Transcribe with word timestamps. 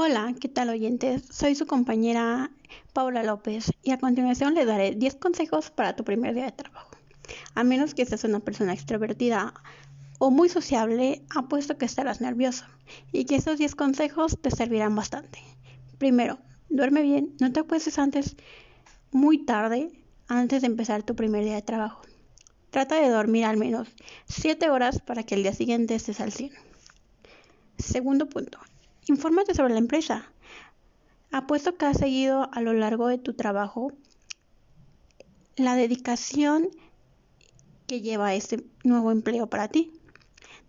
Hola, 0.00 0.32
¿qué 0.40 0.48
tal 0.48 0.68
oyentes? 0.68 1.24
Soy 1.28 1.56
su 1.56 1.66
compañera 1.66 2.52
Paula 2.92 3.24
López 3.24 3.72
y 3.82 3.90
a 3.90 3.98
continuación 3.98 4.54
le 4.54 4.64
daré 4.64 4.94
10 4.94 5.16
consejos 5.16 5.72
para 5.72 5.96
tu 5.96 6.04
primer 6.04 6.36
día 6.36 6.44
de 6.44 6.52
trabajo. 6.52 6.92
A 7.56 7.64
menos 7.64 7.94
que 7.94 8.06
seas 8.06 8.22
una 8.22 8.38
persona 8.38 8.72
extrovertida 8.72 9.54
o 10.20 10.30
muy 10.30 10.48
sociable, 10.48 11.24
apuesto 11.34 11.78
que 11.78 11.84
estarás 11.84 12.20
nervioso 12.20 12.64
y 13.10 13.24
que 13.24 13.34
esos 13.34 13.58
10 13.58 13.74
consejos 13.74 14.38
te 14.40 14.52
servirán 14.52 14.94
bastante. 14.94 15.40
Primero, 15.98 16.38
duerme 16.68 17.02
bien, 17.02 17.34
no 17.40 17.50
te 17.50 17.58
acuestes 17.58 17.98
antes 17.98 18.36
muy 19.10 19.44
tarde 19.44 19.90
antes 20.28 20.60
de 20.60 20.68
empezar 20.68 21.02
tu 21.02 21.16
primer 21.16 21.42
día 21.42 21.56
de 21.56 21.62
trabajo. 21.62 22.02
Trata 22.70 23.00
de 23.00 23.08
dormir 23.08 23.46
al 23.46 23.56
menos 23.56 23.88
7 24.28 24.70
horas 24.70 25.00
para 25.00 25.24
que 25.24 25.34
el 25.34 25.42
día 25.42 25.54
siguiente 25.54 25.96
estés 25.96 26.20
al 26.20 26.30
100. 26.30 26.52
Segundo 27.78 28.28
punto, 28.28 28.60
Infórmate 29.08 29.54
sobre 29.54 29.72
la 29.72 29.78
empresa. 29.78 30.30
Apuesto 31.32 31.76
que 31.76 31.86
has 31.86 31.96
seguido 31.96 32.50
a 32.52 32.60
lo 32.60 32.74
largo 32.74 33.08
de 33.08 33.16
tu 33.16 33.32
trabajo 33.32 33.92
la 35.56 35.76
dedicación 35.76 36.68
que 37.86 38.02
lleva 38.02 38.34
este 38.34 38.64
nuevo 38.84 39.10
empleo 39.10 39.46
para 39.46 39.68
ti. 39.68 39.92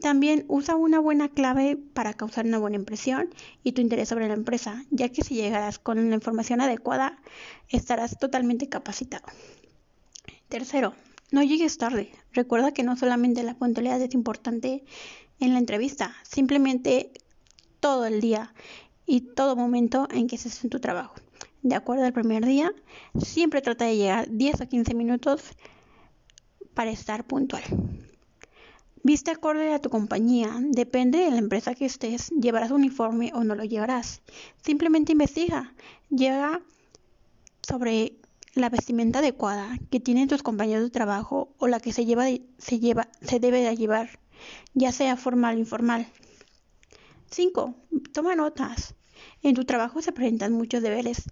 También 0.00 0.46
usa 0.48 0.76
una 0.76 0.98
buena 0.98 1.28
clave 1.28 1.76
para 1.76 2.14
causar 2.14 2.46
una 2.46 2.58
buena 2.58 2.76
impresión 2.76 3.28
y 3.62 3.72
tu 3.72 3.82
interés 3.82 4.08
sobre 4.08 4.28
la 4.28 4.34
empresa, 4.34 4.82
ya 4.90 5.10
que 5.10 5.22
si 5.22 5.34
llegarás 5.34 5.78
con 5.78 6.08
la 6.08 6.14
información 6.14 6.62
adecuada, 6.62 7.18
estarás 7.68 8.18
totalmente 8.18 8.68
capacitado. 8.68 9.26
Tercero, 10.48 10.94
no 11.30 11.42
llegues 11.42 11.76
tarde. 11.76 12.10
Recuerda 12.32 12.72
que 12.72 12.82
no 12.82 12.96
solamente 12.96 13.42
la 13.42 13.54
puntualidad 13.54 14.00
es 14.00 14.14
importante 14.14 14.84
en 15.38 15.52
la 15.52 15.58
entrevista, 15.58 16.14
simplemente 16.22 17.12
todo 17.82 18.06
el 18.06 18.20
día 18.20 18.54
y 19.06 19.22
todo 19.22 19.56
momento 19.56 20.06
en 20.12 20.28
que 20.28 20.36
estés 20.36 20.62
en 20.62 20.70
tu 20.70 20.78
trabajo. 20.78 21.16
De 21.62 21.74
acuerdo 21.74 22.04
al 22.04 22.12
primer 22.12 22.46
día, 22.46 22.72
siempre 23.20 23.60
trata 23.60 23.86
de 23.86 23.96
llegar 23.96 24.30
10 24.30 24.60
o 24.60 24.68
15 24.68 24.94
minutos 24.94 25.42
para 26.74 26.92
estar 26.92 27.24
puntual. 27.26 27.64
Viste 29.02 29.32
acorde 29.32 29.74
a 29.74 29.80
tu 29.80 29.90
compañía, 29.90 30.56
depende 30.60 31.18
de 31.18 31.32
la 31.32 31.38
empresa 31.38 31.74
que 31.74 31.86
estés, 31.86 32.30
llevarás 32.30 32.70
uniforme 32.70 33.32
o 33.34 33.42
no 33.42 33.56
lo 33.56 33.64
llevarás. 33.64 34.22
Simplemente 34.64 35.10
investiga, 35.10 35.74
llega 36.08 36.62
sobre 37.62 38.14
la 38.54 38.68
vestimenta 38.68 39.18
adecuada 39.18 39.76
que 39.90 39.98
tienen 39.98 40.28
tus 40.28 40.44
compañeros 40.44 40.84
de 40.84 40.90
trabajo 40.90 41.52
o 41.58 41.66
la 41.66 41.80
que 41.80 41.92
se 41.92 42.06
se 42.58 42.78
lleva 42.78 43.08
se 43.22 43.40
debe 43.40 43.60
de 43.60 43.76
llevar, 43.76 44.20
ya 44.72 44.92
sea 44.92 45.16
formal 45.16 45.56
o 45.56 45.58
informal. 45.58 46.06
5. 47.32 47.74
Toma 48.12 48.36
notas. 48.36 48.94
En 49.42 49.54
tu 49.54 49.64
trabajo 49.64 50.02
se 50.02 50.12
presentan 50.12 50.52
muchos 50.52 50.82
deberes 50.82 51.30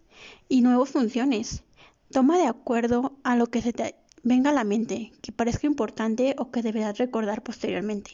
y 0.49 0.63
nuevas 0.63 0.89
funciones. 0.89 1.63
Toma 2.11 2.39
de 2.39 2.47
acuerdo 2.47 3.19
a 3.23 3.37
lo 3.37 3.49
que 3.49 3.61
se 3.61 3.75
te 3.75 3.95
venga 4.23 4.49
a 4.51 4.55
la 4.55 4.65
mente, 4.65 5.13
que 5.21 5.31
parezca 5.31 5.67
importante 5.67 6.35
o 6.39 6.51
que 6.51 6.63
deberás 6.63 6.97
recordar 6.97 7.43
posteriormente. 7.43 8.13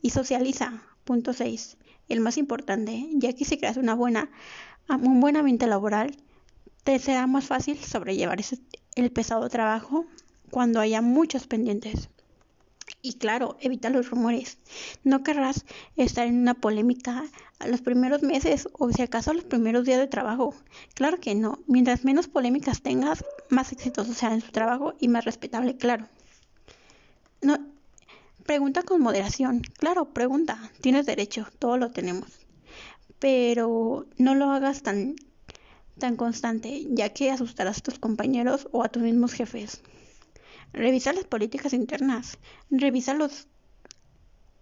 Y 0.00 0.10
socializa. 0.10 0.82
Punto 1.04 1.34
6. 1.34 1.76
El 2.08 2.20
más 2.20 2.38
importante, 2.38 3.06
ya 3.12 3.34
que 3.34 3.44
si 3.44 3.58
creas 3.58 3.76
una 3.76 3.94
buena, 3.94 4.30
un 4.88 5.20
buen 5.20 5.36
ambiente 5.36 5.66
laboral, 5.66 6.16
te 6.84 6.98
será 6.98 7.26
más 7.26 7.46
fácil 7.46 7.78
sobrellevar 7.78 8.40
el 8.94 9.12
pesado 9.12 9.48
trabajo 9.50 10.06
cuando 10.50 10.80
haya 10.80 11.02
muchos 11.02 11.46
pendientes. 11.46 12.08
Y 13.08 13.14
claro, 13.14 13.56
evita 13.62 13.88
los 13.88 14.10
rumores. 14.10 14.58
No 15.02 15.22
querrás 15.22 15.64
estar 15.96 16.26
en 16.26 16.36
una 16.36 16.52
polémica 16.52 17.24
a 17.58 17.66
los 17.66 17.80
primeros 17.80 18.22
meses 18.22 18.68
o 18.74 18.92
si 18.92 19.00
acaso 19.00 19.30
a 19.30 19.34
los 19.34 19.44
primeros 19.44 19.86
días 19.86 19.98
de 19.98 20.08
trabajo. 20.08 20.54
Claro 20.92 21.18
que 21.18 21.34
no. 21.34 21.58
Mientras 21.66 22.04
menos 22.04 22.28
polémicas 22.28 22.82
tengas, 22.82 23.24
más 23.48 23.72
exitoso 23.72 24.12
será 24.12 24.34
en 24.34 24.42
su 24.42 24.52
trabajo 24.52 24.92
y 25.00 25.08
más 25.08 25.24
respetable, 25.24 25.78
claro. 25.78 26.06
No, 27.40 27.56
pregunta 28.44 28.82
con 28.82 29.00
moderación. 29.00 29.62
Claro, 29.78 30.12
pregunta. 30.12 30.70
Tienes 30.82 31.06
derecho, 31.06 31.46
todo 31.58 31.78
lo 31.78 31.90
tenemos. 31.90 32.28
Pero 33.18 34.04
no 34.18 34.34
lo 34.34 34.50
hagas 34.50 34.82
tan, 34.82 35.16
tan 35.98 36.16
constante, 36.16 36.86
ya 36.90 37.08
que 37.14 37.30
asustarás 37.30 37.78
a 37.78 37.84
tus 37.84 37.98
compañeros 37.98 38.68
o 38.70 38.84
a 38.84 38.90
tus 38.90 39.02
mismos 39.02 39.32
jefes. 39.32 39.80
Revisa 40.72 41.12
las 41.12 41.24
políticas 41.24 41.72
internas, 41.72 42.38
revisa 42.70 43.14
los, 43.14 43.48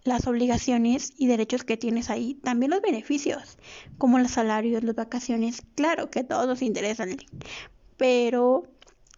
las 0.03 0.25
obligaciones 0.25 1.13
y 1.17 1.27
derechos 1.27 1.63
que 1.63 1.77
tienes 1.77 2.09
ahí, 2.09 2.35
también 2.35 2.71
los 2.71 2.81
beneficios, 2.81 3.57
como 3.97 4.19
los 4.19 4.31
salarios, 4.31 4.83
las 4.83 4.95
vacaciones, 4.95 5.61
claro 5.75 6.09
que 6.09 6.23
todos 6.23 6.47
nos 6.47 6.61
interesan, 6.61 7.17
pero 7.97 8.63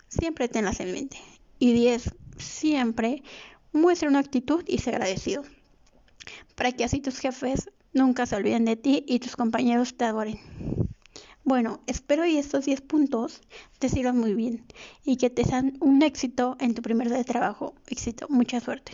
siempre 0.07 0.47
tenlas 0.47 0.79
en 0.79 0.91
mente. 0.91 1.17
Y 1.59 1.73
10, 1.73 2.15
siempre 2.37 3.23
muestra 3.71 4.09
una 4.09 4.19
actitud 4.19 4.63
y 4.67 4.79
sea 4.79 4.93
agradecido, 4.93 5.43
para 6.55 6.71
que 6.71 6.83
así 6.83 7.01
tus 7.01 7.19
jefes 7.19 7.69
nunca 7.93 8.25
se 8.25 8.35
olviden 8.35 8.65
de 8.65 8.75
ti 8.75 9.03
y 9.07 9.19
tus 9.19 9.35
compañeros 9.35 9.95
te 9.95 10.05
adoren. 10.05 10.39
Bueno, 11.49 11.79
espero 11.87 12.27
y 12.27 12.37
estos 12.37 12.65
10 12.65 12.81
puntos 12.81 13.41
te 13.79 13.89
sirvan 13.89 14.19
muy 14.19 14.35
bien 14.35 14.67
y 15.03 15.17
que 15.17 15.31
te 15.31 15.43
sean 15.43 15.77
un 15.79 16.03
éxito 16.03 16.55
en 16.59 16.75
tu 16.75 16.83
primer 16.83 17.07
día 17.07 17.17
de 17.17 17.23
trabajo. 17.23 17.73
Éxito, 17.87 18.27
mucha 18.29 18.59
suerte. 18.59 18.91